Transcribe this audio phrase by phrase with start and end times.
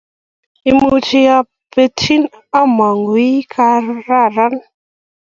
[0.69, 1.37] imuch a
[1.73, 2.23] betchin
[2.59, 4.55] amun I kararan